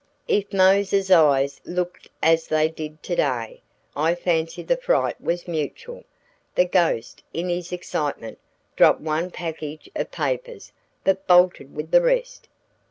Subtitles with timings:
[0.27, 3.61] If Mose's eyes looked as they did to day
[3.95, 6.05] I fancy the fright was mutual.
[6.55, 8.39] The ghost, in his excitement,
[8.75, 10.71] dropped one package of papers,
[11.03, 12.47] but bolted with the rest.